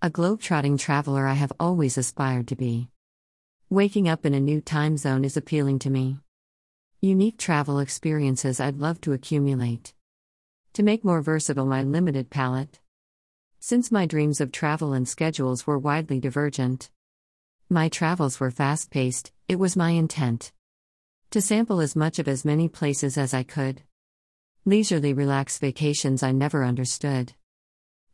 [0.00, 2.88] A globe-trotting traveler I have always aspired to be.
[3.68, 6.20] Waking up in a new time zone is appealing to me.
[7.00, 9.94] Unique travel experiences I'd love to accumulate.
[10.74, 12.78] To make more versatile my limited palette.
[13.58, 16.90] Since my dreams of travel and schedules were widely divergent,
[17.68, 20.52] my travels were fast paced, it was my intent
[21.32, 23.82] to sample as much of as many places as I could.
[24.64, 27.34] Leisurely, relaxed vacations I never understood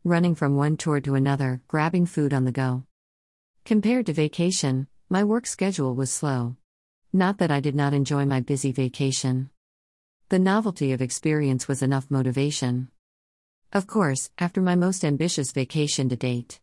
[0.05, 2.83] running from one tour to another, grabbing food on the go.
[3.65, 6.55] Compared to vacation, my work schedule was slow.
[7.11, 9.49] Not that I did not enjoy my busy vacation.
[10.29, 12.89] The novelty of experience was enough motivation.
[13.73, 16.59] Of course, after my most ambitious vacation to date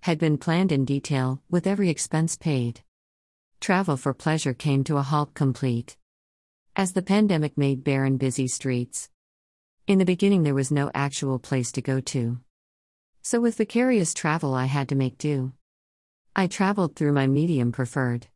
[0.00, 2.80] had been planned in detail, with every expense paid.
[3.60, 5.96] Travel for pleasure came to a halt complete.
[6.76, 9.08] As the pandemic made barren busy streets.
[9.86, 12.38] In the beginning, there was no actual place to go to.
[13.28, 15.52] So, with vicarious travel, I had to make do.
[16.36, 18.28] I traveled through my medium preferred.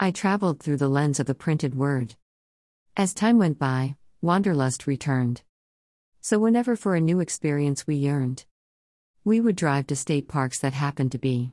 [0.00, 2.14] I traveled through the lens of the printed word.
[2.96, 5.42] As time went by, wanderlust returned.
[6.22, 8.46] So, whenever for a new experience we yearned,
[9.22, 11.52] we would drive to state parks that happened to be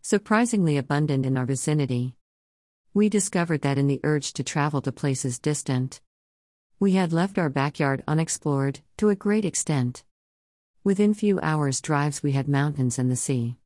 [0.00, 2.16] surprisingly abundant in our vicinity.
[2.94, 6.00] We discovered that in the urge to travel to places distant,
[6.80, 10.02] we had left our backyard unexplored, to a great extent.
[10.84, 13.56] Within few hours' drives, we had mountains and the sea.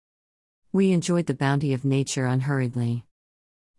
[0.73, 3.05] We enjoyed the bounty of nature unhurriedly.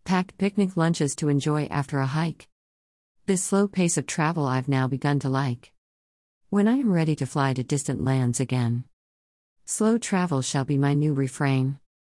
[0.04, 2.50] Packed picnic lunches to enjoy after a hike.
[3.24, 5.72] This slow pace of travel I've now begun to like.
[6.50, 8.84] When I am ready to fly to distant lands again,
[9.64, 11.78] slow travel shall be my new refrain.